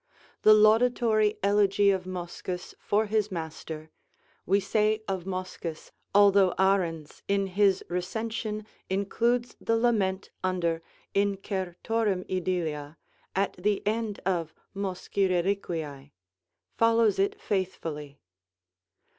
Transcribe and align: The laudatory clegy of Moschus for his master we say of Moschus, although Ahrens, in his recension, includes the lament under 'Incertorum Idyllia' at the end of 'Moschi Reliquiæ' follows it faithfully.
The 0.41 0.55
laudatory 0.55 1.37
clegy 1.43 1.91
of 1.93 2.05
Moschus 2.07 2.73
for 2.79 3.05
his 3.05 3.31
master 3.31 3.91
we 4.47 4.59
say 4.59 5.03
of 5.07 5.25
Moschus, 5.25 5.91
although 6.15 6.55
Ahrens, 6.57 7.21
in 7.27 7.45
his 7.45 7.83
recension, 7.87 8.65
includes 8.89 9.55
the 9.61 9.77
lament 9.77 10.31
under 10.43 10.81
'Incertorum 11.13 12.25
Idyllia' 12.27 12.97
at 13.35 13.53
the 13.59 13.85
end 13.85 14.19
of 14.25 14.55
'Moschi 14.75 15.29
Reliquiæ' 15.29 16.09
follows 16.75 17.19
it 17.19 17.39
faithfully. 17.39 18.17